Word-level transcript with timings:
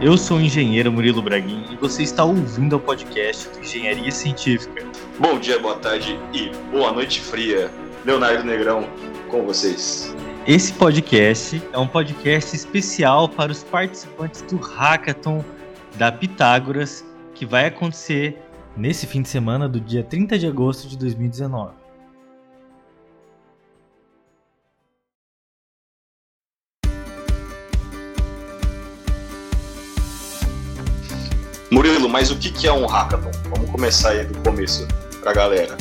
eu 0.00 0.16
sou 0.16 0.38
o 0.38 0.40
engenheiro 0.40 0.90
Murilo 0.90 1.20
Braguin 1.20 1.62
e 1.70 1.76
você 1.76 2.02
está 2.02 2.24
ouvindo 2.24 2.76
o 2.76 2.80
podcast 2.80 3.50
do 3.50 3.60
Engenharia 3.60 4.10
Científica. 4.10 4.82
Bom 5.18 5.38
dia, 5.38 5.58
boa 5.58 5.76
tarde 5.76 6.18
e 6.32 6.50
boa 6.70 6.90
noite 6.90 7.20
fria. 7.20 7.70
Leonardo 8.06 8.42
Negrão 8.42 8.88
com 9.28 9.44
vocês. 9.44 10.14
Esse 10.46 10.72
podcast 10.72 11.62
é 11.70 11.78
um 11.78 11.86
podcast 11.86 12.56
especial 12.56 13.28
para 13.28 13.52
os 13.52 13.62
participantes 13.62 14.40
do 14.42 14.56
Hackathon 14.56 15.44
da 15.96 16.10
Pitágoras, 16.10 17.04
que 17.34 17.44
vai 17.44 17.66
acontecer 17.66 18.40
nesse 18.74 19.06
fim 19.06 19.20
de 19.20 19.28
semana 19.28 19.68
do 19.68 19.78
dia 19.78 20.02
30 20.02 20.38
de 20.38 20.46
agosto 20.46 20.88
de 20.88 20.96
2019. 20.96 21.79
Mas 32.10 32.30
o 32.30 32.36
que 32.36 32.66
é 32.66 32.72
um 32.72 32.86
hackathon? 32.86 33.30
Vamos 33.54 33.70
começar 33.70 34.10
aí 34.10 34.24
do 34.24 34.36
começo 34.38 34.86
pra 35.20 35.32
galera. 35.32 35.76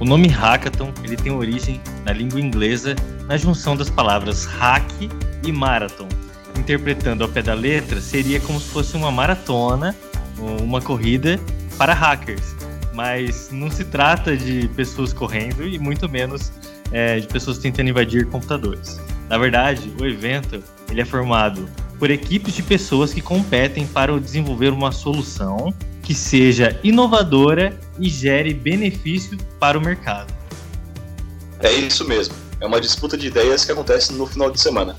O 0.00 0.04
nome 0.04 0.28
hackathon 0.28 0.92
ele 1.04 1.16
tem 1.16 1.30
origem 1.30 1.80
na 2.04 2.12
língua 2.12 2.40
inglesa 2.40 2.96
na 3.26 3.36
junção 3.36 3.76
das 3.76 3.88
palavras 3.88 4.44
hack 4.44 4.90
e 5.44 5.52
marathon. 5.52 6.08
Interpretando 6.58 7.22
ao 7.22 7.30
pé 7.30 7.42
da 7.42 7.54
letra, 7.54 8.00
seria 8.00 8.40
como 8.40 8.58
se 8.60 8.68
fosse 8.68 8.96
uma 8.96 9.10
maratona, 9.10 9.94
uma 10.38 10.80
corrida 10.80 11.38
para 11.78 11.94
hackers. 11.94 12.56
Mas 12.92 13.50
não 13.52 13.70
se 13.70 13.84
trata 13.84 14.36
de 14.36 14.68
pessoas 14.74 15.12
correndo 15.12 15.66
e 15.66 15.78
muito 15.78 16.08
menos 16.08 16.52
é, 16.90 17.20
de 17.20 17.26
pessoas 17.28 17.58
tentando 17.58 17.88
invadir 17.88 18.26
computadores. 18.26 19.00
Na 19.28 19.38
verdade, 19.38 19.94
o 20.00 20.04
evento 20.04 20.62
ele 20.90 21.00
é 21.00 21.04
formado 21.04 21.68
por 22.00 22.10
equipes 22.10 22.54
de 22.54 22.62
pessoas 22.62 23.12
que 23.12 23.20
competem 23.20 23.86
para 23.86 24.18
desenvolver 24.18 24.72
uma 24.72 24.90
solução 24.90 25.72
que 26.02 26.14
seja 26.14 26.80
inovadora 26.82 27.78
e 27.98 28.08
gere 28.08 28.54
benefício 28.54 29.36
para 29.60 29.78
o 29.78 29.80
mercado. 29.82 30.32
É 31.60 31.70
isso 31.70 32.08
mesmo. 32.08 32.34
É 32.58 32.66
uma 32.66 32.80
disputa 32.80 33.18
de 33.18 33.26
ideias 33.26 33.66
que 33.66 33.70
acontece 33.70 34.14
no 34.14 34.26
final 34.26 34.50
de 34.50 34.58
semana. 34.58 34.96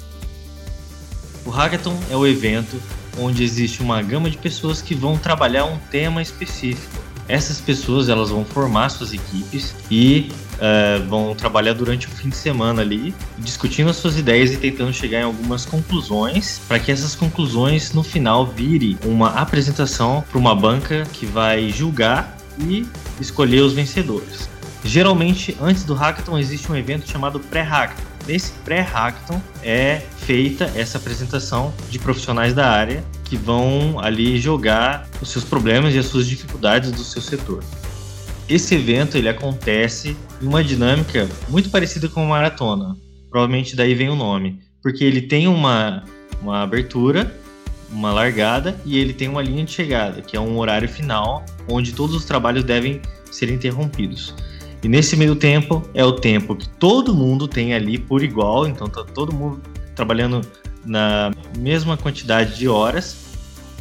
O 1.43 1.49
Hackathon 1.49 1.99
é 2.11 2.15
o 2.15 2.25
evento 2.25 2.79
onde 3.17 3.43
existe 3.43 3.81
uma 3.81 3.99
gama 4.03 4.29
de 4.29 4.37
pessoas 4.37 4.79
que 4.79 4.93
vão 4.93 5.17
trabalhar 5.17 5.65
um 5.65 5.79
tema 5.89 6.21
específico. 6.21 7.10
Essas 7.31 7.61
pessoas 7.61 8.09
elas 8.09 8.29
vão 8.29 8.43
formar 8.43 8.89
suas 8.89 9.13
equipes 9.13 9.73
e 9.89 10.29
uh, 10.55 11.07
vão 11.07 11.33
trabalhar 11.33 11.71
durante 11.71 12.05
o 12.05 12.09
fim 12.09 12.27
de 12.27 12.35
semana 12.35 12.81
ali, 12.81 13.15
discutindo 13.37 13.89
as 13.89 13.95
suas 13.95 14.17
ideias 14.17 14.51
e 14.51 14.57
tentando 14.57 14.91
chegar 14.91 15.21
em 15.21 15.23
algumas 15.23 15.65
conclusões, 15.65 16.59
para 16.67 16.77
que 16.77 16.91
essas 16.91 17.15
conclusões 17.15 17.93
no 17.93 18.03
final 18.03 18.45
vire 18.45 18.97
uma 19.05 19.29
apresentação 19.29 20.25
para 20.29 20.37
uma 20.37 20.53
banca 20.53 21.07
que 21.13 21.25
vai 21.25 21.69
julgar 21.69 22.35
e 22.59 22.85
escolher 23.17 23.61
os 23.61 23.71
vencedores. 23.71 24.49
Geralmente, 24.83 25.55
antes 25.61 25.85
do 25.85 25.93
hackathon 25.93 26.37
existe 26.37 26.69
um 26.69 26.75
evento 26.75 27.09
chamado 27.09 27.39
pré-hackathon. 27.39 28.11
Nesse 28.27 28.51
pré-hackathon 28.65 29.41
é 29.63 30.01
feita 30.17 30.69
essa 30.75 30.97
apresentação 30.97 31.73
de 31.89 31.97
profissionais 31.97 32.53
da 32.53 32.69
área 32.69 33.01
que 33.31 33.37
vão 33.37 33.97
ali 33.97 34.37
jogar 34.37 35.07
os 35.21 35.29
seus 35.29 35.45
problemas 35.45 35.95
e 35.95 35.97
as 35.97 36.07
suas 36.07 36.27
dificuldades 36.27 36.91
do 36.91 37.01
seu 37.01 37.21
setor. 37.21 37.63
Esse 38.49 38.75
evento 38.75 39.17
ele 39.17 39.29
acontece 39.29 40.17
em 40.41 40.45
uma 40.45 40.61
dinâmica 40.61 41.29
muito 41.47 41.69
parecida 41.69 42.09
com 42.09 42.19
uma 42.19 42.31
maratona. 42.31 42.93
Provavelmente 43.29 43.73
daí 43.73 43.95
vem 43.95 44.09
o 44.09 44.17
nome, 44.17 44.59
porque 44.83 45.05
ele 45.05 45.21
tem 45.21 45.47
uma, 45.47 46.03
uma 46.41 46.61
abertura, 46.61 47.33
uma 47.89 48.11
largada 48.11 48.75
e 48.83 48.97
ele 48.97 49.13
tem 49.13 49.29
uma 49.29 49.41
linha 49.41 49.63
de 49.63 49.71
chegada, 49.71 50.21
que 50.21 50.35
é 50.35 50.39
um 50.39 50.57
horário 50.57 50.89
final 50.89 51.45
onde 51.69 51.93
todos 51.93 52.13
os 52.13 52.25
trabalhos 52.25 52.65
devem 52.65 53.01
ser 53.31 53.49
interrompidos. 53.49 54.35
E 54.83 54.89
nesse 54.89 55.15
meio 55.15 55.37
tempo 55.37 55.81
é 55.93 56.03
o 56.03 56.11
tempo 56.11 56.53
que 56.53 56.67
todo 56.67 57.13
mundo 57.13 57.47
tem 57.47 57.73
ali 57.73 57.97
por 57.97 58.21
igual, 58.21 58.67
então 58.67 58.89
tá 58.89 59.05
todo 59.05 59.31
mundo 59.31 59.61
trabalhando 59.95 60.41
na 60.85 61.31
mesma 61.57 61.97
quantidade 61.97 62.57
de 62.57 62.67
horas 62.67 63.15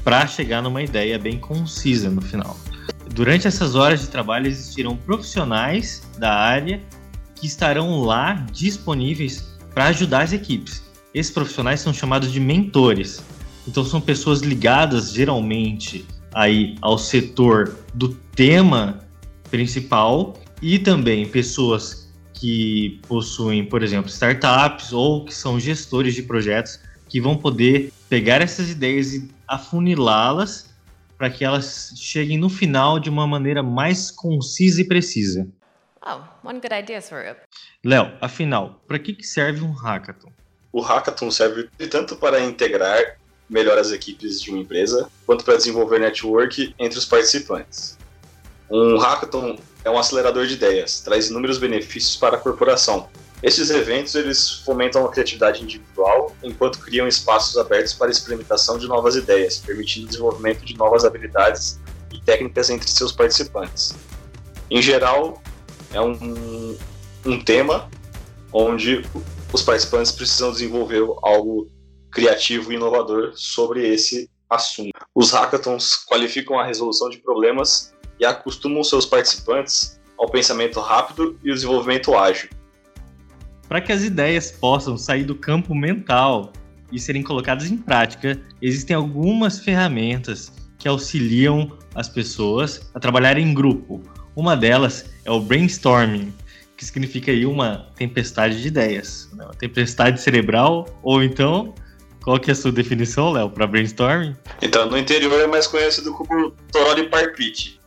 para 0.04 0.26
chegar 0.26 0.62
numa 0.62 0.82
ideia 0.82 1.18
bem 1.18 1.38
concisa 1.38 2.10
no 2.10 2.20
final. 2.20 2.58
Durante 3.14 3.46
essas 3.46 3.74
horas 3.74 4.00
de 4.00 4.08
trabalho 4.08 4.46
existirão 4.46 4.96
profissionais 4.96 6.02
da 6.18 6.32
área 6.32 6.80
que 7.34 7.46
estarão 7.46 8.00
lá 8.00 8.46
disponíveis 8.52 9.56
para 9.74 9.86
ajudar 9.86 10.22
as 10.22 10.32
equipes. 10.32 10.82
Esses 11.12 11.32
profissionais 11.32 11.80
são 11.80 11.92
chamados 11.92 12.32
de 12.32 12.38
mentores. 12.38 13.22
Então 13.66 13.84
são 13.84 14.00
pessoas 14.00 14.40
ligadas 14.40 15.12
geralmente 15.12 16.06
aí 16.32 16.76
ao 16.80 16.98
setor 16.98 17.76
do 17.92 18.10
tema 18.34 19.00
principal 19.50 20.38
e 20.62 20.78
também 20.78 21.26
pessoas 21.26 22.10
que 22.34 23.00
possuem, 23.06 23.64
por 23.64 23.82
exemplo, 23.82 24.08
startups 24.08 24.92
ou 24.92 25.24
que 25.24 25.34
são 25.34 25.60
gestores 25.60 26.14
de 26.14 26.22
projetos 26.22 26.78
que 27.10 27.20
vão 27.20 27.36
poder 27.36 27.92
pegar 28.08 28.40
essas 28.40 28.70
ideias 28.70 29.12
e 29.12 29.28
afunilá-las 29.46 30.70
para 31.18 31.28
que 31.28 31.44
elas 31.44 31.92
cheguem 31.96 32.38
no 32.38 32.48
final 32.48 32.98
de 32.98 33.10
uma 33.10 33.26
maneira 33.26 33.62
mais 33.62 34.10
concisa 34.10 34.80
e 34.80 34.84
precisa. 34.84 35.46
Oh, 36.02 36.22
one 36.48 36.60
good 36.60 36.72
idea, 36.72 37.02
Swarup. 37.02 37.40
Léo, 37.84 38.12
afinal, 38.22 38.80
para 38.88 38.98
que, 38.98 39.12
que 39.12 39.26
serve 39.26 39.62
um 39.62 39.72
hackathon? 39.72 40.32
O 40.72 40.80
hackathon 40.80 41.30
serve 41.30 41.68
tanto 41.90 42.16
para 42.16 42.40
integrar 42.40 43.18
melhor 43.50 43.76
as 43.76 43.90
equipes 43.90 44.40
de 44.40 44.50
uma 44.50 44.60
empresa, 44.60 45.10
quanto 45.26 45.44
para 45.44 45.56
desenvolver 45.56 45.98
network 45.98 46.74
entre 46.78 46.98
os 46.98 47.04
participantes. 47.04 47.98
Um 48.70 48.96
hackathon 48.96 49.58
é 49.84 49.90
um 49.90 49.98
acelerador 49.98 50.46
de 50.46 50.54
ideias, 50.54 51.00
traz 51.00 51.28
inúmeros 51.28 51.58
benefícios 51.58 52.16
para 52.16 52.36
a 52.36 52.40
corporação, 52.40 53.08
esses 53.42 53.70
eventos 53.70 54.14
eles 54.14 54.50
fomentam 54.50 55.04
a 55.04 55.10
criatividade 55.10 55.62
individual, 55.62 56.34
enquanto 56.42 56.78
criam 56.78 57.08
espaços 57.08 57.56
abertos 57.56 57.94
para 57.94 58.10
experimentação 58.10 58.76
de 58.76 58.86
novas 58.86 59.16
ideias, 59.16 59.58
permitindo 59.58 60.06
o 60.06 60.08
desenvolvimento 60.10 60.64
de 60.64 60.76
novas 60.76 61.04
habilidades 61.04 61.80
e 62.12 62.20
técnicas 62.20 62.68
entre 62.68 62.90
seus 62.90 63.12
participantes. 63.12 63.94
Em 64.70 64.82
geral, 64.82 65.42
é 65.92 66.00
um, 66.00 66.76
um 67.24 67.42
tema 67.42 67.88
onde 68.52 69.02
os 69.52 69.62
participantes 69.62 70.12
precisam 70.12 70.52
desenvolver 70.52 71.02
algo 71.22 71.66
criativo 72.10 72.72
e 72.72 72.74
inovador 72.76 73.32
sobre 73.36 73.88
esse 73.88 74.28
assunto. 74.50 74.90
Os 75.14 75.30
hackathons 75.30 76.04
qualificam 76.04 76.58
a 76.58 76.66
resolução 76.66 77.08
de 77.08 77.18
problemas 77.18 77.94
e 78.18 78.26
acostumam 78.26 78.84
seus 78.84 79.06
participantes 79.06 79.98
ao 80.18 80.28
pensamento 80.28 80.78
rápido 80.78 81.38
e 81.42 81.50
o 81.50 81.54
desenvolvimento 81.54 82.14
ágil 82.14 82.50
para 83.70 83.80
que 83.80 83.92
as 83.92 84.02
ideias 84.02 84.50
possam 84.50 84.98
sair 84.98 85.22
do 85.22 85.36
campo 85.36 85.76
mental 85.76 86.52
e 86.90 86.98
serem 86.98 87.22
colocadas 87.22 87.70
em 87.70 87.76
prática, 87.76 88.36
existem 88.60 88.96
algumas 88.96 89.60
ferramentas 89.60 90.52
que 90.76 90.88
auxiliam 90.88 91.70
as 91.94 92.08
pessoas 92.08 92.90
a 92.92 92.98
trabalhar 92.98 93.38
em 93.38 93.54
grupo. 93.54 94.02
Uma 94.34 94.56
delas 94.56 95.04
é 95.24 95.30
o 95.30 95.38
brainstorming, 95.38 96.34
que 96.76 96.84
significa 96.84 97.30
aí 97.30 97.46
uma 97.46 97.86
tempestade 97.94 98.60
de 98.60 98.66
ideias, 98.66 99.30
né? 99.34 99.44
uma 99.44 99.54
tempestade 99.54 100.20
cerebral, 100.20 100.88
ou 101.00 101.22
então, 101.22 101.72
qual 102.24 102.40
que 102.40 102.50
é 102.50 102.52
a 102.52 102.56
sua 102.56 102.72
definição, 102.72 103.30
Léo, 103.30 103.50
para 103.50 103.68
brainstorming? 103.68 104.34
Então, 104.60 104.90
no 104.90 104.98
interior 104.98 105.40
é 105.40 105.46
mais 105.46 105.68
conhecido 105.68 106.12
como 106.14 106.50
toró 106.72 106.92
de 106.94 107.04
parpite. 107.04 107.78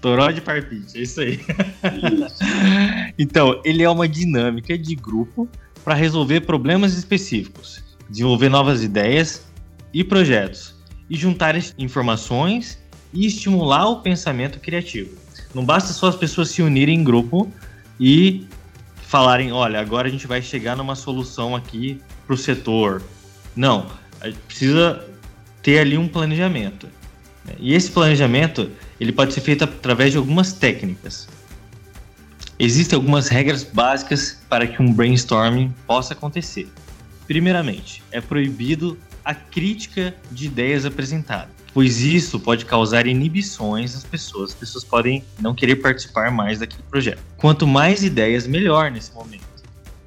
Toró 0.00 0.32
de 0.32 0.40
parpite, 0.40 0.98
é 0.98 1.02
isso 1.02 1.20
aí. 1.20 1.38
então, 3.18 3.60
ele 3.64 3.82
é 3.82 3.90
uma 3.90 4.08
dinâmica 4.08 4.78
de 4.78 4.94
grupo 4.94 5.48
para 5.84 5.94
resolver 5.94 6.42
problemas 6.42 6.94
específicos, 6.96 7.82
desenvolver 8.08 8.48
novas 8.48 8.82
ideias 8.82 9.46
e 9.92 10.04
projetos, 10.04 10.74
e 11.10 11.16
juntar 11.16 11.56
informações 11.78 12.78
e 13.12 13.26
estimular 13.26 13.88
o 13.88 14.00
pensamento 14.02 14.60
criativo. 14.60 15.16
Não 15.54 15.64
basta 15.64 15.92
só 15.92 16.08
as 16.08 16.16
pessoas 16.16 16.50
se 16.50 16.62
unirem 16.62 17.00
em 17.00 17.04
grupo 17.04 17.50
e 17.98 18.46
falarem, 19.02 19.50
olha, 19.50 19.80
agora 19.80 20.06
a 20.06 20.10
gente 20.10 20.26
vai 20.26 20.42
chegar 20.42 20.76
numa 20.76 20.94
solução 20.94 21.56
aqui 21.56 22.00
para 22.26 22.34
o 22.34 22.36
setor. 22.36 23.02
Não, 23.56 23.86
precisa 24.46 25.04
ter 25.62 25.78
ali 25.78 25.96
um 25.96 26.06
planejamento. 26.06 26.86
E 27.58 27.74
esse 27.74 27.90
planejamento 27.90 28.70
ele 29.00 29.10
pode 29.10 29.32
ser 29.32 29.40
feito 29.40 29.64
através 29.64 30.12
de 30.12 30.18
algumas 30.18 30.52
técnicas. 30.52 31.26
Existem 32.60 32.96
algumas 32.96 33.28
regras 33.28 33.62
básicas 33.62 34.36
para 34.48 34.66
que 34.66 34.82
um 34.82 34.92
brainstorming 34.92 35.72
possa 35.86 36.12
acontecer. 36.12 36.68
Primeiramente, 37.24 38.02
é 38.10 38.20
proibido 38.20 38.98
a 39.24 39.32
crítica 39.32 40.12
de 40.32 40.46
ideias 40.46 40.84
apresentadas, 40.84 41.54
pois 41.72 42.00
isso 42.00 42.40
pode 42.40 42.64
causar 42.64 43.06
inibições 43.06 43.94
às 43.94 44.02
pessoas. 44.02 44.50
As 44.50 44.56
pessoas 44.56 44.82
podem 44.82 45.22
não 45.40 45.54
querer 45.54 45.76
participar 45.76 46.32
mais 46.32 46.58
daquele 46.58 46.82
projeto. 46.90 47.22
Quanto 47.36 47.64
mais 47.64 48.02
ideias, 48.02 48.48
melhor 48.48 48.90
nesse 48.90 49.12
momento. 49.14 49.46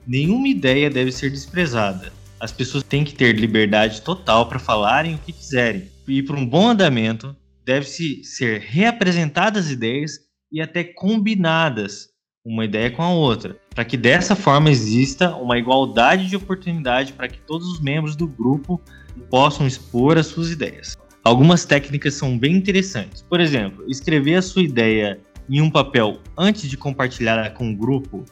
Nenhuma 0.06 0.50
ideia 0.50 0.90
deve 0.90 1.14
ser 1.14 1.30
desprezada. 1.30 2.12
As 2.38 2.52
pessoas 2.52 2.84
têm 2.84 3.06
que 3.06 3.16
ter 3.16 3.34
liberdade 3.34 4.02
total 4.02 4.50
para 4.50 4.60
falarem 4.60 5.16
o 5.16 5.20
que 5.20 5.32
quiserem, 5.32 5.90
ir 6.06 6.24
para 6.24 6.36
um 6.36 6.46
bom 6.46 6.68
andamento, 6.68 7.34
deve-se 7.64 8.26
ser 8.26 8.60
reapresentadas 8.60 9.72
ideias 9.72 10.20
e 10.52 10.60
até 10.60 10.84
combinadas 10.84 12.11
uma 12.44 12.66
ideia 12.66 12.90
com 12.90 13.04
a 13.04 13.12
outra, 13.12 13.56
para 13.74 13.86
que 13.86 13.96
dessa 13.96 14.36
forma 14.36 14.70
exista 14.70 15.36
uma 15.36 15.58
igualdade 15.58 16.28
de 16.28 16.36
oportunidade 16.36 17.14
para 17.14 17.28
que 17.28 17.40
todos 17.42 17.68
os 17.68 17.80
membros 17.80 18.16
do 18.16 18.28
grupo 18.28 18.82
possam 19.30 19.68
expor 19.68 20.18
as 20.18 20.28
suas 20.28 20.50
ideias. 20.50 20.98
Algumas 21.24 21.66
técnicas 21.66 22.16
são 22.16 22.38
bem 22.38 22.56
interessantes. 22.56 23.22
Por 23.22 23.40
exemplo, 23.40 23.86
escrever 23.88 24.36
a 24.36 24.42
sua 24.42 24.64
ideia 24.64 25.20
em 25.48 25.62
um 25.62 25.70
papel 25.70 26.20
antes 26.36 26.68
de 26.68 26.76
compartilhar 26.76 27.54
com 27.54 27.72
o 27.72 27.76
grupo, 27.76 28.26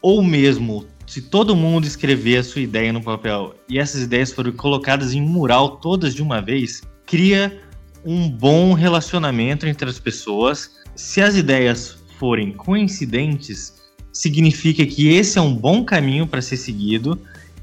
ou 0.00 0.22
mesmo 0.22 0.86
se 1.04 1.22
todo 1.22 1.56
mundo 1.56 1.86
escrever 1.86 2.36
a 2.38 2.44
sua 2.44 2.60
ideia 2.60 2.92
no 2.92 3.02
papel 3.02 3.54
e 3.68 3.78
essas 3.78 4.02
ideias 4.02 4.32
forem 4.32 4.52
colocadas 4.52 5.14
em 5.14 5.22
um 5.22 5.26
mural 5.26 5.78
todas 5.78 6.14
de 6.14 6.22
uma 6.22 6.40
vez, 6.40 6.82
cria 7.06 7.60
um 8.04 8.30
bom 8.30 8.72
relacionamento 8.74 9.66
entre 9.66 9.88
as 9.88 9.98
pessoas. 9.98 10.76
Se 10.94 11.20
as 11.20 11.34
ideias 11.34 11.97
forem 12.18 12.52
coincidentes, 12.52 13.74
significa 14.12 14.84
que 14.84 15.08
esse 15.08 15.38
é 15.38 15.42
um 15.42 15.54
bom 15.54 15.84
caminho 15.84 16.26
para 16.26 16.42
ser 16.42 16.56
seguido. 16.56 17.20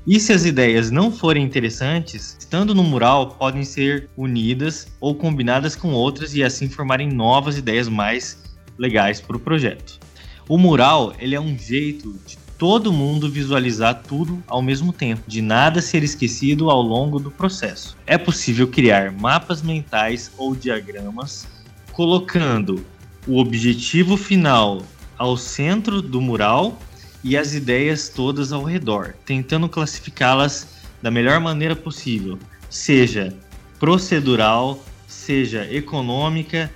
E 0.07 0.19
se 0.19 0.31
as 0.31 0.45
ideias 0.45 0.91
não 0.91 1.11
forem 1.11 1.43
interessantes, 1.43 2.37
estando 2.39 2.73
no 2.73 2.83
mural, 2.83 3.31
podem 3.31 3.63
ser 3.63 4.09
unidas 4.15 4.87
ou 4.99 5.15
combinadas 5.15 5.75
com 5.75 5.91
outras 5.91 6.35
e 6.35 6.43
assim 6.43 6.69
formarem 6.69 7.09
novas 7.09 7.57
ideias 7.57 7.89
mais 7.89 8.37
legais 8.77 9.19
para 9.19 9.35
o 9.35 9.39
projeto. 9.39 9.99
O 10.47 10.57
mural 10.57 11.13
ele 11.19 11.33
é 11.33 11.41
um 11.41 11.57
jeito 11.57 12.13
de 12.25 12.37
todo 12.57 12.93
mundo 12.93 13.29
visualizar 13.29 14.03
tudo 14.07 14.41
ao 14.47 14.61
mesmo 14.61 14.93
tempo, 14.93 15.23
de 15.27 15.41
nada 15.41 15.81
ser 15.81 16.03
esquecido 16.03 16.69
ao 16.69 16.81
longo 16.81 17.19
do 17.19 17.31
processo. 17.31 17.97
É 18.05 18.17
possível 18.17 18.67
criar 18.67 19.11
mapas 19.11 19.61
mentais 19.61 20.31
ou 20.37 20.55
diagramas 20.55 21.47
colocando 21.91 22.85
o 23.27 23.39
objetivo 23.39 24.17
final 24.17 24.83
ao 25.17 25.37
centro 25.37 26.01
do 26.01 26.21
mural 26.21 26.79
e 27.23 27.35
as 27.35 27.53
ideias 27.53 28.09
todas 28.09 28.51
ao 28.51 28.63
redor, 28.63 29.15
tentando 29.25 29.67
classificá-las 29.67 30.67
da 31.01 31.09
melhor 31.09 31.39
maneira 31.39 31.75
possível, 31.75 32.37
seja 32.69 33.33
procedural, 33.79 34.83
seja 35.07 35.67
econômica, 35.71 36.71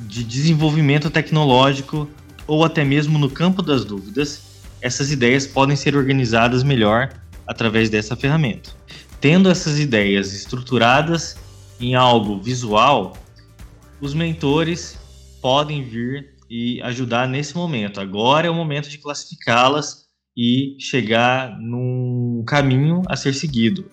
de 0.00 0.22
desenvolvimento 0.24 1.08
tecnológico 1.08 2.08
ou 2.46 2.64
até 2.64 2.84
mesmo 2.84 3.18
no 3.18 3.30
campo 3.30 3.62
das 3.62 3.84
dúvidas, 3.84 4.42
essas 4.80 5.10
ideias 5.10 5.46
podem 5.46 5.76
ser 5.76 5.96
organizadas 5.96 6.62
melhor 6.62 7.12
através 7.46 7.88
dessa 7.88 8.14
ferramenta. 8.14 8.70
Tendo 9.20 9.48
essas 9.48 9.78
ideias 9.78 10.34
estruturadas 10.34 11.36
em 11.80 11.94
algo 11.94 12.40
visual, 12.40 13.16
os 14.00 14.12
mentores 14.12 14.98
podem 15.46 15.84
vir 15.84 16.34
e 16.50 16.82
ajudar 16.82 17.28
nesse 17.28 17.54
momento. 17.54 18.00
Agora 18.00 18.48
é 18.48 18.50
o 18.50 18.54
momento 18.54 18.88
de 18.88 18.98
classificá-las 18.98 20.08
e 20.36 20.76
chegar 20.80 21.56
num 21.60 22.42
caminho 22.44 23.02
a 23.08 23.14
ser 23.14 23.32
seguido. 23.32 23.88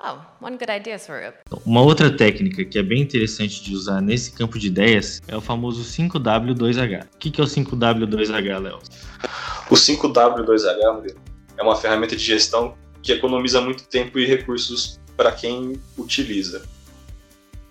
Oh, 0.00 0.16
one 0.44 0.58
good 0.58 0.72
idea, 0.72 0.98
Swarup. 0.98 1.36
Uma 1.64 1.82
outra 1.82 2.10
técnica 2.10 2.64
que 2.64 2.80
é 2.80 2.82
bem 2.82 3.02
interessante 3.02 3.62
de 3.62 3.72
usar 3.76 4.00
nesse 4.00 4.32
campo 4.32 4.58
de 4.58 4.66
ideias 4.66 5.20
é 5.28 5.36
o 5.36 5.40
famoso 5.40 5.84
5W2H. 5.84 7.06
O 7.14 7.18
que 7.18 7.40
é 7.40 7.44
o 7.44 7.46
5W2H, 7.46 8.58
Léo? 8.58 8.78
O 9.70 9.74
5W2H 9.74 11.14
é 11.58 11.62
uma 11.62 11.76
ferramenta 11.76 12.16
de 12.16 12.24
gestão 12.24 12.76
que 13.04 13.12
economiza 13.12 13.60
muito 13.60 13.84
tempo 13.84 14.18
e 14.18 14.26
recursos 14.26 14.98
para 15.16 15.30
quem 15.30 15.80
utiliza 15.96 16.66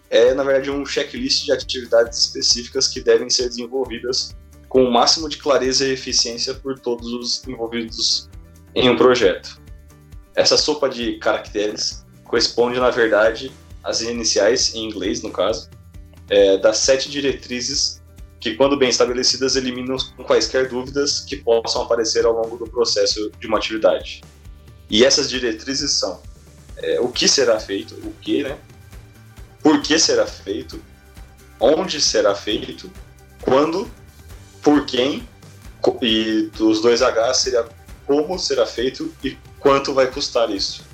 é, 0.09 0.33
na 0.33 0.43
verdade, 0.43 0.71
um 0.71 0.85
checklist 0.85 1.45
de 1.45 1.51
atividades 1.51 2.19
específicas 2.19 2.87
que 2.87 3.01
devem 3.01 3.29
ser 3.29 3.49
desenvolvidas 3.49 4.35
com 4.69 4.83
o 4.83 4.91
máximo 4.91 5.29
de 5.29 5.37
clareza 5.37 5.85
e 5.85 5.91
eficiência 5.91 6.53
por 6.53 6.79
todos 6.79 7.07
os 7.13 7.47
envolvidos 7.47 8.29
em 8.75 8.89
um 8.89 8.95
projeto. 8.95 9.61
Essa 10.35 10.57
sopa 10.57 10.89
de 10.89 11.17
caracteres 11.17 12.05
corresponde, 12.23 12.79
na 12.79 12.89
verdade, 12.89 13.51
às 13.83 14.01
iniciais, 14.01 14.73
em 14.75 14.85
inglês 14.85 15.21
no 15.21 15.31
caso, 15.31 15.69
é, 16.29 16.57
das 16.57 16.77
sete 16.77 17.09
diretrizes 17.09 18.01
que, 18.39 18.55
quando 18.55 18.77
bem 18.77 18.89
estabelecidas, 18.89 19.55
eliminam 19.55 19.97
quaisquer 20.25 20.69
dúvidas 20.69 21.21
que 21.21 21.37
possam 21.37 21.81
aparecer 21.81 22.25
ao 22.25 22.33
longo 22.33 22.57
do 22.57 22.69
processo 22.69 23.31
de 23.39 23.47
uma 23.47 23.57
atividade. 23.57 24.21
E 24.89 25.03
essas 25.03 25.29
diretrizes 25.29 25.91
são 25.91 26.21
é, 26.77 26.99
o 26.99 27.07
que 27.07 27.27
será 27.27 27.59
feito, 27.59 27.95
o 27.95 28.13
que, 28.21 28.43
né? 28.43 28.57
Por 29.67 29.81
que 29.81 29.99
será 29.99 30.25
feito, 30.25 30.81
onde 31.59 31.99
será 31.99 32.33
feito, 32.33 32.89
quando, 33.41 33.91
por 34.61 34.85
quem, 34.85 35.27
e 36.01 36.49
dos 36.57 36.81
dois 36.81 37.01
H 37.01 37.33
seria 37.33 37.65
como 38.05 38.39
será 38.39 38.65
feito 38.65 39.13
e 39.21 39.35
quanto 39.59 39.93
vai 39.93 40.07
custar 40.07 40.49
isso. 40.49 40.85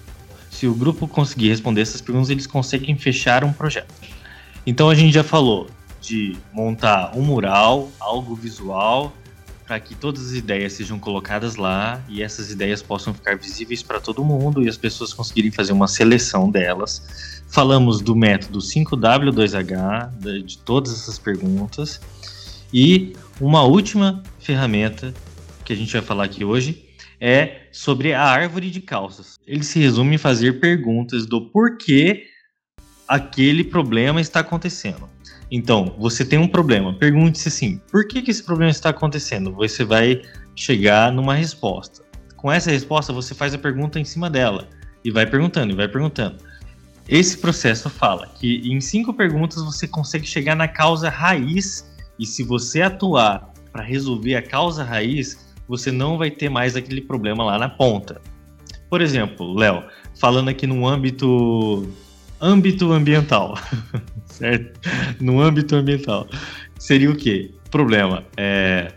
Se 0.50 0.66
o 0.66 0.74
grupo 0.74 1.08
conseguir 1.08 1.50
responder 1.50 1.82
essas 1.82 2.02
perguntas, 2.02 2.32
eles 2.32 2.48
conseguem 2.48 2.98
fechar 2.98 3.44
um 3.44 3.54
projeto. 3.54 3.94
Então 4.66 4.90
a 4.90 4.96
gente 4.96 5.14
já 5.14 5.24
falou 5.24 5.70
de 6.02 6.36
montar 6.52 7.16
um 7.16 7.22
mural, 7.22 7.92
algo 8.00 8.34
visual, 8.34 9.14
para 9.66 9.80
que 9.80 9.96
todas 9.96 10.28
as 10.28 10.34
ideias 10.34 10.74
sejam 10.74 11.00
colocadas 11.00 11.56
lá 11.56 12.04
e 12.10 12.22
essas 12.22 12.52
ideias 12.52 12.82
possam 12.82 13.14
ficar 13.14 13.38
visíveis 13.38 13.82
para 13.82 14.00
todo 14.00 14.24
mundo 14.24 14.62
e 14.62 14.68
as 14.68 14.78
pessoas 14.78 15.14
conseguirem 15.14 15.52
fazer 15.52 15.72
uma 15.72 15.88
seleção 15.88 16.50
delas 16.50 17.02
Falamos 17.54 18.02
do 18.02 18.16
método 18.16 18.58
5W2H, 18.58 20.44
de 20.44 20.58
todas 20.58 20.92
essas 20.92 21.20
perguntas. 21.20 22.02
E 22.74 23.16
uma 23.40 23.62
última 23.62 24.24
ferramenta 24.40 25.14
que 25.64 25.72
a 25.72 25.76
gente 25.76 25.94
vai 25.94 26.02
falar 26.02 26.24
aqui 26.24 26.44
hoje 26.44 26.84
é 27.22 27.68
sobre 27.72 28.12
a 28.12 28.24
árvore 28.24 28.72
de 28.72 28.82
calças. 28.82 29.40
Ele 29.46 29.64
se 29.64 29.78
resume 29.78 30.16
em 30.16 30.18
fazer 30.18 30.60
perguntas 30.60 31.28
do 31.28 31.42
porquê 31.52 32.26
aquele 33.08 33.64
problema 33.64 34.20
está 34.20 34.40
acontecendo. 34.40 35.08
Então, 35.56 35.94
você 36.00 36.26
tem 36.26 36.40
um 36.40 36.48
problema, 36.48 36.92
pergunte-se 36.92 37.48
assim: 37.48 37.80
por 37.92 38.08
que, 38.08 38.24
que 38.24 38.32
esse 38.32 38.42
problema 38.42 38.72
está 38.72 38.90
acontecendo? 38.90 39.54
Você 39.54 39.86
vai 39.86 40.20
chegar 40.56 41.12
numa 41.12 41.36
resposta. 41.36 42.04
Com 42.36 42.52
essa 42.52 42.72
resposta, 42.72 43.14
você 43.14 43.36
faz 43.36 43.54
a 43.54 43.58
pergunta 43.60 44.00
em 44.00 44.04
cima 44.04 44.32
dela 44.32 44.68
e 45.06 45.12
vai 45.12 45.28
perguntando 45.28 45.72
e 45.72 45.76
vai 45.76 45.88
perguntando. 45.88 46.38
Esse 47.08 47.38
processo 47.38 47.88
fala 47.88 48.28
que 48.40 48.68
em 48.68 48.82
cinco 48.82 49.14
perguntas 49.14 49.64
você 49.64 49.88
consegue 49.88 50.26
chegar 50.26 50.56
na 50.56 50.68
causa 50.68 51.08
raiz 51.08 51.88
e 52.18 52.26
se 52.26 52.42
você 52.42 52.82
atuar 52.82 53.54
para 53.72 53.84
resolver 53.84 54.36
a 54.36 54.42
causa 54.42 54.84
raiz, 54.84 55.54
você 55.68 55.92
não 55.92 56.18
vai 56.18 56.32
ter 56.32 56.50
mais 56.50 56.76
aquele 56.76 57.02
problema 57.02 57.44
lá 57.44 57.60
na 57.60 57.70
ponta. 57.70 58.20
Por 58.90 59.02
exemplo, 59.02 59.54
Léo, 59.54 59.84
falando 60.20 60.50
aqui 60.50 60.66
no 60.66 60.88
âmbito 60.88 61.88
âmbito 62.42 62.92
ambiental, 62.92 63.58
certo? 64.34 64.80
No 65.20 65.42
âmbito 65.42 65.76
ambiental, 65.76 66.28
seria 66.78 67.10
o 67.10 67.16
quê? 67.16 67.52
Problema 67.70 68.24
é 68.36 68.92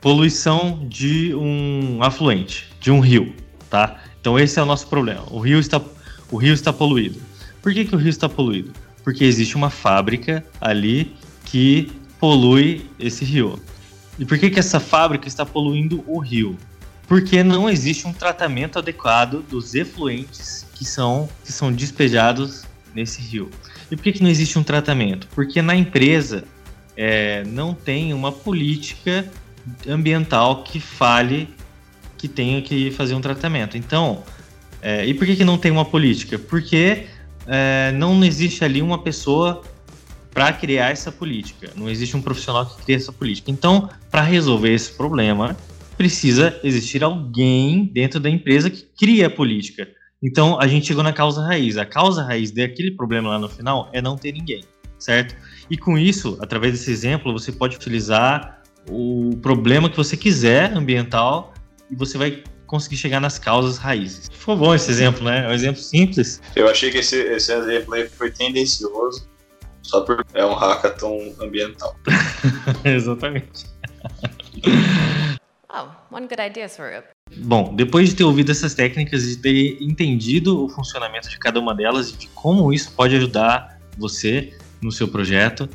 poluição 0.00 0.86
de 0.88 1.34
um 1.34 2.02
afluente, 2.02 2.70
de 2.80 2.90
um 2.90 3.00
rio, 3.00 3.34
tá? 3.68 4.00
Então 4.20 4.38
esse 4.38 4.58
é 4.58 4.62
o 4.62 4.66
nosso 4.66 4.86
problema. 4.86 5.24
O 5.30 5.40
rio 5.40 5.58
está 5.58 5.80
o 6.30 6.36
rio 6.36 6.52
está 6.52 6.72
poluído. 6.72 7.20
Por 7.62 7.72
que, 7.72 7.84
que 7.84 7.94
o 7.94 7.98
rio 7.98 8.10
está 8.10 8.28
poluído? 8.28 8.72
Porque 9.02 9.24
existe 9.24 9.56
uma 9.56 9.70
fábrica 9.70 10.44
ali 10.60 11.16
que 11.44 11.90
polui 12.20 12.86
esse 12.98 13.24
rio. 13.24 13.58
E 14.18 14.24
por 14.24 14.38
que, 14.38 14.50
que 14.50 14.58
essa 14.58 14.78
fábrica 14.78 15.26
está 15.26 15.46
poluindo 15.46 16.04
o 16.06 16.18
rio? 16.18 16.56
Porque 17.06 17.42
não 17.42 17.70
existe 17.70 18.06
um 18.06 18.12
tratamento 18.12 18.78
adequado 18.78 19.42
dos 19.48 19.74
efluentes 19.74 20.66
que 20.74 20.84
são, 20.84 21.28
que 21.44 21.50
são 21.50 21.72
despejados 21.72 22.64
nesse 22.94 23.22
rio. 23.22 23.48
E 23.90 23.96
por 23.96 24.02
que, 24.02 24.12
que 24.12 24.22
não 24.22 24.30
existe 24.30 24.58
um 24.58 24.62
tratamento? 24.62 25.26
Porque 25.34 25.62
na 25.62 25.74
empresa 25.74 26.44
é, 26.96 27.44
não 27.44 27.72
tem 27.74 28.12
uma 28.12 28.32
política 28.32 29.30
ambiental 29.88 30.62
que 30.62 30.80
fale 30.80 31.48
que 32.16 32.26
tenha 32.26 32.60
que 32.60 32.90
fazer 32.90 33.14
um 33.14 33.20
tratamento. 33.20 33.76
Então, 33.76 34.22
é, 34.82 35.06
e 35.06 35.14
por 35.14 35.26
que, 35.26 35.36
que 35.36 35.44
não 35.44 35.56
tem 35.56 35.70
uma 35.70 35.84
política? 35.84 36.38
Porque 36.38 37.06
é, 37.46 37.92
não 37.92 38.22
existe 38.24 38.64
ali 38.64 38.82
uma 38.82 38.98
pessoa 38.98 39.62
para 40.32 40.52
criar 40.52 40.90
essa 40.90 41.10
política. 41.10 41.70
Não 41.74 41.88
existe 41.88 42.16
um 42.16 42.22
profissional 42.22 42.66
que 42.66 42.82
cria 42.82 42.96
essa 42.96 43.12
política. 43.12 43.50
Então, 43.50 43.88
para 44.10 44.22
resolver 44.22 44.72
esse 44.72 44.92
problema, 44.92 45.56
precisa 45.96 46.58
existir 46.62 47.02
alguém 47.02 47.84
dentro 47.86 48.20
da 48.20 48.30
empresa 48.30 48.70
que 48.70 48.84
cria 48.96 49.26
a 49.26 49.30
política. 49.30 49.88
Então, 50.22 50.60
a 50.60 50.66
gente 50.66 50.86
chegou 50.86 51.02
na 51.02 51.12
causa 51.12 51.42
raiz. 51.42 51.76
A 51.76 51.84
causa 51.84 52.22
raiz 52.22 52.50
daquele 52.50 52.90
problema 52.92 53.30
lá 53.30 53.38
no 53.38 53.48
final 53.48 53.88
é 53.92 54.02
não 54.02 54.16
ter 54.16 54.32
ninguém, 54.32 54.64
certo? 54.98 55.36
E 55.70 55.76
com 55.76 55.96
isso, 55.96 56.36
através 56.40 56.72
desse 56.72 56.90
exemplo, 56.90 57.32
você 57.32 57.52
pode 57.52 57.76
utilizar 57.76 58.62
o 58.90 59.36
problema 59.42 59.88
que 59.88 59.96
você 59.96 60.16
quiser 60.16 60.76
ambiental 60.76 61.52
e 61.90 61.94
você 61.94 62.18
vai 62.18 62.42
conseguir 62.66 62.96
chegar 62.96 63.20
nas 63.20 63.38
causas 63.38 63.78
raízes. 63.78 64.28
Foi 64.32 64.56
bom 64.56 64.74
esse 64.74 64.90
exemplo, 64.90 65.24
né? 65.24 65.44
É 65.44 65.48
um 65.48 65.52
exemplo 65.52 65.80
simples. 65.80 66.40
Eu 66.56 66.68
achei 66.68 66.90
que 66.90 66.98
esse, 66.98 67.16
esse 67.16 67.52
exemplo 67.52 67.94
aí 67.94 68.08
foi 68.08 68.30
tendencioso 68.30 69.28
Só 69.82 70.02
porque 70.02 70.36
é 70.36 70.44
um 70.44 70.54
hackathon 70.54 71.34
ambiental. 71.40 71.96
Exatamente. 72.84 73.66
Oh, 75.70 75.88
one 76.10 76.26
good 76.26 76.40
idea, 76.40 76.68
Swarup. 76.68 77.06
Bom, 77.36 77.74
depois 77.74 78.08
de 78.08 78.16
ter 78.16 78.24
ouvido 78.24 78.50
essas 78.50 78.74
técnicas 78.74 79.24
e 79.24 79.36
ter 79.36 79.78
entendido 79.80 80.64
o 80.64 80.68
funcionamento 80.68 81.28
de 81.28 81.38
cada 81.38 81.60
uma 81.60 81.74
delas 81.74 82.10
e 82.10 82.16
de 82.16 82.26
como 82.28 82.72
isso 82.72 82.92
pode 82.92 83.14
ajudar 83.16 83.78
você 83.96 84.52
no 84.80 84.90
seu 84.90 85.08
projeto, 85.08 85.68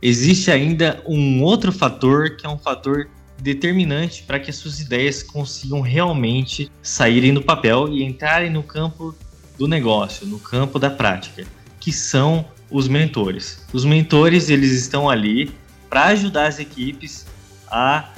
existe 0.00 0.50
ainda 0.50 1.02
um 1.06 1.42
outro 1.42 1.72
fator 1.72 2.36
que 2.36 2.46
é 2.46 2.48
um 2.48 2.58
fator 2.58 3.08
determinante 3.40 4.22
para 4.22 4.38
que 4.38 4.50
as 4.50 4.56
suas 4.56 4.80
ideias 4.80 5.22
consigam 5.22 5.80
realmente 5.80 6.70
saírem 6.80 7.34
do 7.34 7.42
papel 7.42 7.88
e 7.88 8.02
entrarem 8.04 8.50
no 8.50 8.62
campo 8.62 9.14
do 9.58 9.66
negócio, 9.66 10.26
no 10.26 10.38
campo 10.38 10.78
da 10.78 10.90
prática, 10.90 11.44
que 11.80 11.92
são 11.92 12.44
os 12.70 12.88
mentores. 12.88 13.64
Os 13.72 13.84
mentores 13.84 14.48
eles 14.48 14.72
estão 14.72 15.08
ali 15.10 15.50
para 15.90 16.06
ajudar 16.06 16.46
as 16.46 16.58
equipes 16.58 17.26
a 17.70 18.12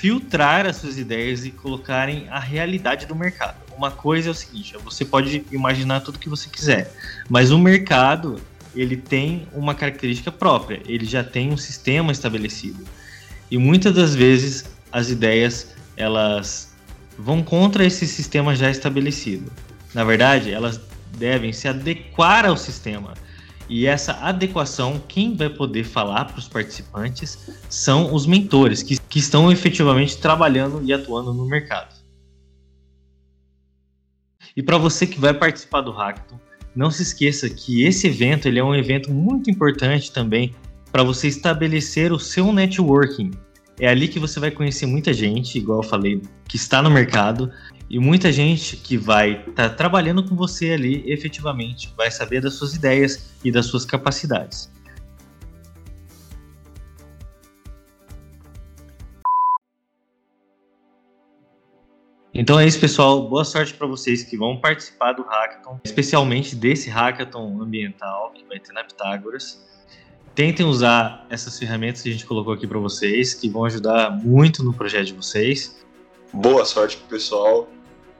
filtrar 0.00 0.64
as 0.64 0.76
suas 0.76 0.96
ideias 0.96 1.44
e 1.44 1.50
colocarem 1.50 2.28
a 2.30 2.38
realidade 2.38 3.04
do 3.04 3.16
mercado. 3.16 3.56
Uma 3.76 3.90
coisa 3.90 4.28
é 4.28 4.30
o 4.30 4.34
seguinte, 4.34 4.76
você 4.84 5.04
pode 5.04 5.44
imaginar 5.50 6.00
tudo 6.00 6.18
que 6.18 6.28
você 6.28 6.48
quiser, 6.48 6.92
mas 7.28 7.50
o 7.50 7.58
mercado 7.58 8.40
ele 8.76 8.96
tem 8.96 9.48
uma 9.52 9.74
característica 9.74 10.30
própria, 10.30 10.80
ele 10.86 11.04
já 11.04 11.24
tem 11.24 11.52
um 11.52 11.56
sistema 11.56 12.12
estabelecido. 12.12 12.84
E 13.50 13.58
muitas 13.58 13.92
das 13.92 14.14
vezes 14.14 14.66
as 14.92 15.10
ideias 15.10 15.74
elas 15.96 16.72
vão 17.18 17.42
contra 17.42 17.84
esse 17.84 18.06
sistema 18.06 18.54
já 18.54 18.70
estabelecido. 18.70 19.50
Na 19.92 20.04
verdade, 20.04 20.52
elas 20.52 20.80
devem 21.16 21.52
se 21.52 21.66
adequar 21.66 22.46
ao 22.46 22.56
sistema. 22.56 23.14
E 23.68 23.86
essa 23.86 24.12
adequação, 24.14 25.00
quem 25.06 25.36
vai 25.36 25.50
poder 25.50 25.84
falar 25.84 26.24
para 26.24 26.38
os 26.38 26.48
participantes 26.48 27.38
são 27.68 28.14
os 28.14 28.26
mentores, 28.26 28.82
que, 28.82 28.98
que 28.98 29.18
estão 29.18 29.52
efetivamente 29.52 30.16
trabalhando 30.16 30.82
e 30.82 30.92
atuando 30.92 31.34
no 31.34 31.46
mercado. 31.46 31.94
E 34.56 34.62
para 34.62 34.78
você 34.78 35.06
que 35.06 35.20
vai 35.20 35.34
participar 35.34 35.82
do 35.82 35.92
Hackathon, 35.92 36.40
não 36.74 36.90
se 36.90 37.02
esqueça 37.02 37.48
que 37.48 37.84
esse 37.84 38.06
evento 38.06 38.48
ele 38.48 38.58
é 38.58 38.64
um 38.64 38.74
evento 38.74 39.12
muito 39.12 39.50
importante 39.50 40.10
também 40.10 40.54
para 40.90 41.02
você 41.02 41.28
estabelecer 41.28 42.12
o 42.12 42.18
seu 42.18 42.52
networking. 42.52 43.30
É 43.78 43.88
ali 43.88 44.08
que 44.08 44.18
você 44.18 44.40
vai 44.40 44.50
conhecer 44.50 44.86
muita 44.86 45.12
gente, 45.12 45.58
igual 45.58 45.80
eu 45.80 45.88
falei, 45.88 46.22
que 46.48 46.56
está 46.56 46.82
no 46.82 46.90
mercado, 46.90 47.52
e 47.90 47.98
muita 47.98 48.30
gente 48.30 48.76
que 48.76 48.96
vai 48.96 49.40
estar 49.48 49.70
tá 49.70 49.74
trabalhando 49.74 50.22
com 50.22 50.36
você 50.36 50.72
ali 50.72 51.10
efetivamente, 51.10 51.92
vai 51.96 52.10
saber 52.10 52.40
das 52.40 52.54
suas 52.54 52.74
ideias 52.74 53.30
e 53.42 53.50
das 53.50 53.66
suas 53.66 53.84
capacidades. 53.84 54.70
Então 62.34 62.60
é 62.60 62.66
isso, 62.66 62.78
pessoal. 62.78 63.28
Boa 63.28 63.44
sorte 63.44 63.74
para 63.74 63.86
vocês 63.86 64.22
que 64.22 64.36
vão 64.36 64.60
participar 64.60 65.12
do 65.12 65.22
hackathon, 65.22 65.80
especialmente 65.82 66.54
desse 66.54 66.88
hackathon 66.88 67.60
ambiental 67.60 68.30
que 68.32 68.44
vai 68.44 68.60
ter 68.60 68.72
na 68.72 68.84
Pitágoras. 68.84 69.66
Tentem 70.36 70.64
usar 70.64 71.26
essas 71.28 71.58
ferramentas 71.58 72.02
que 72.02 72.08
a 72.10 72.12
gente 72.12 72.24
colocou 72.24 72.52
aqui 72.52 72.64
para 72.64 72.78
vocês, 72.78 73.34
que 73.34 73.48
vão 73.48 73.64
ajudar 73.64 74.10
muito 74.10 74.62
no 74.62 74.72
projeto 74.72 75.06
de 75.06 75.14
vocês. 75.14 75.84
Boa 76.32 76.64
sorte 76.64 76.96
pro 76.98 77.08
pessoal. 77.08 77.68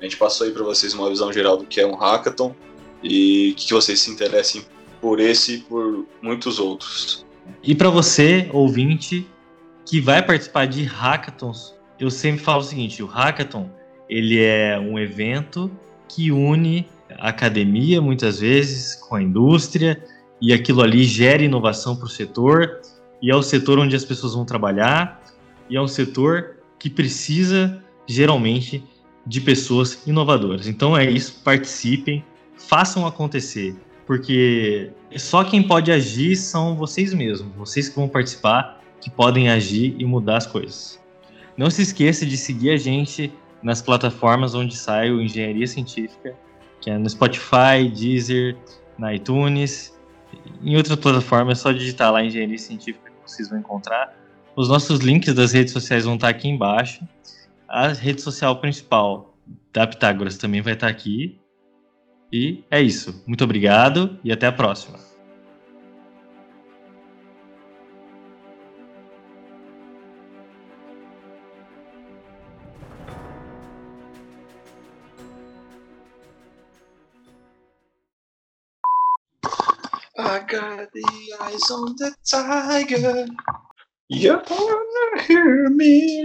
A 0.00 0.04
gente 0.04 0.16
passou 0.16 0.46
aí 0.46 0.52
para 0.52 0.62
vocês 0.62 0.94
uma 0.94 1.08
visão 1.08 1.32
geral 1.32 1.56
do 1.56 1.66
que 1.66 1.80
é 1.80 1.86
um 1.86 1.96
hackathon 1.96 2.54
e 3.02 3.54
que 3.56 3.72
vocês 3.72 4.00
se 4.00 4.10
interessem 4.10 4.64
por 5.00 5.20
esse 5.20 5.56
e 5.56 5.58
por 5.58 6.06
muitos 6.22 6.58
outros. 6.58 7.26
E 7.62 7.74
para 7.74 7.90
você, 7.90 8.48
ouvinte, 8.52 9.26
que 9.84 10.00
vai 10.00 10.24
participar 10.24 10.66
de 10.66 10.82
hackathons, 10.84 11.74
eu 11.98 12.10
sempre 12.10 12.44
falo 12.44 12.60
o 12.60 12.64
seguinte: 12.64 13.02
o 13.02 13.06
hackathon 13.06 13.70
ele 14.08 14.40
é 14.40 14.78
um 14.78 14.98
evento 14.98 15.70
que 16.08 16.30
une 16.30 16.86
a 17.18 17.28
academia 17.28 18.00
muitas 18.00 18.40
vezes 18.40 18.94
com 18.94 19.16
a 19.16 19.22
indústria 19.22 20.02
e 20.40 20.52
aquilo 20.52 20.82
ali 20.82 21.04
gera 21.04 21.42
inovação 21.42 21.96
para 21.96 22.06
o 22.06 22.08
setor 22.08 22.80
e 23.20 23.30
é 23.30 23.34
o 23.34 23.42
setor 23.42 23.78
onde 23.78 23.96
as 23.96 24.04
pessoas 24.04 24.34
vão 24.34 24.44
trabalhar 24.44 25.22
e 25.68 25.76
é 25.76 25.80
um 25.80 25.88
setor 25.88 26.56
que 26.78 26.88
precisa 26.88 27.82
geralmente 28.06 28.84
de 29.28 29.40
pessoas 29.42 30.06
inovadoras. 30.06 30.66
Então 30.66 30.96
é 30.96 31.08
isso, 31.08 31.40
participem, 31.44 32.24
façam 32.56 33.06
acontecer, 33.06 33.76
porque 34.06 34.90
só 35.16 35.44
quem 35.44 35.62
pode 35.62 35.92
agir 35.92 36.34
são 36.34 36.74
vocês 36.74 37.12
mesmos, 37.12 37.54
vocês 37.54 37.90
que 37.90 37.96
vão 37.96 38.08
participar, 38.08 38.82
que 39.00 39.10
podem 39.10 39.50
agir 39.50 39.94
e 39.98 40.04
mudar 40.04 40.38
as 40.38 40.46
coisas. 40.46 40.98
Não 41.56 41.68
se 41.68 41.82
esqueça 41.82 42.24
de 42.24 42.36
seguir 42.36 42.70
a 42.70 42.76
gente 42.78 43.30
nas 43.62 43.82
plataformas 43.82 44.54
onde 44.54 44.74
sai 44.74 45.10
o 45.10 45.20
Engenharia 45.20 45.66
Científica, 45.66 46.34
que 46.80 46.88
é 46.88 46.96
no 46.96 47.08
Spotify, 47.08 47.88
Deezer, 47.94 48.56
na 48.98 49.14
iTunes, 49.14 49.92
em 50.62 50.76
outras 50.76 50.98
plataformas, 50.98 51.58
é 51.58 51.62
só 51.62 51.72
digitar 51.72 52.12
lá 52.12 52.24
Engenharia 52.24 52.58
Científica 52.58 53.10
que 53.10 53.30
vocês 53.30 53.50
vão 53.50 53.58
encontrar. 53.58 54.16
Os 54.56 54.68
nossos 54.68 55.00
links 55.00 55.34
das 55.34 55.52
redes 55.52 55.72
sociais 55.72 56.04
vão 56.04 56.14
estar 56.14 56.28
aqui 56.28 56.48
embaixo. 56.48 57.06
A 57.68 57.88
rede 57.88 58.22
social 58.22 58.60
principal 58.60 59.36
da 59.74 59.86
Pitágoras 59.86 60.38
também 60.38 60.62
vai 60.62 60.72
estar 60.72 60.88
aqui. 60.88 61.38
E 62.32 62.64
é 62.70 62.80
isso. 62.80 63.22
Muito 63.26 63.44
obrigado 63.44 64.18
e 64.24 64.32
até 64.32 64.46
a 64.46 64.52
próxima. 64.52 64.98
I 80.20 80.40
got 80.40 80.90
the 80.92 81.36
eyes 81.40 81.70
on 81.70 81.94
the 81.96 82.12
tiger. 82.24 83.26
You're 84.08 84.42
gonna 84.42 85.22
hear 85.22 85.68
me 85.70 86.24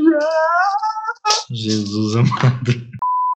Uzun 1.51 2.09
zamandır. 2.09 2.93